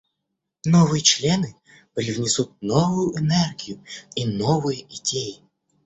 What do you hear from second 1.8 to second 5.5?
привнесут новую энергию и новые идеи.